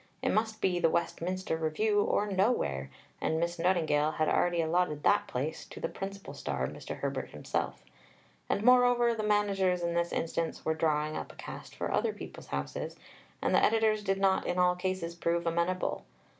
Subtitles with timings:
[0.23, 2.89] It must be the Westminster Review or nowhere,
[3.21, 6.97] and Miss Nightingale had already allotted that place to the principal star, Mr.
[7.01, 7.83] Herbert himself.
[8.49, 12.47] And, moreover, the managers in this instance were drawing up a cast for other people's
[12.47, 12.95] houses,
[13.43, 16.03] and the editors did not in all cases prove amenable.